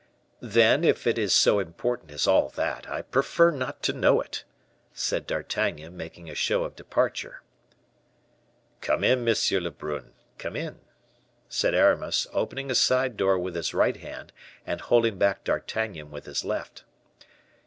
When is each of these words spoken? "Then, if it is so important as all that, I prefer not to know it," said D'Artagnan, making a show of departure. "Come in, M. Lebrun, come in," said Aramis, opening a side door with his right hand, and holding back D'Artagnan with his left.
"Then, 0.41 0.83
if 0.83 1.05
it 1.05 1.19
is 1.19 1.31
so 1.31 1.59
important 1.59 2.09
as 2.09 2.25
all 2.25 2.49
that, 2.55 2.89
I 2.89 3.03
prefer 3.03 3.51
not 3.51 3.83
to 3.83 3.93
know 3.93 4.19
it," 4.19 4.43
said 4.95 5.27
D'Artagnan, 5.27 5.95
making 5.95 6.27
a 6.27 6.33
show 6.33 6.63
of 6.63 6.75
departure. 6.75 7.43
"Come 8.81 9.03
in, 9.03 9.29
M. 9.29 9.37
Lebrun, 9.63 10.13
come 10.39 10.55
in," 10.55 10.79
said 11.49 11.75
Aramis, 11.75 12.25
opening 12.33 12.71
a 12.71 12.75
side 12.75 13.15
door 13.15 13.37
with 13.37 13.53
his 13.53 13.75
right 13.75 13.97
hand, 13.97 14.33
and 14.65 14.81
holding 14.81 15.19
back 15.19 15.43
D'Artagnan 15.43 16.09
with 16.09 16.25
his 16.25 16.43
left. 16.43 16.83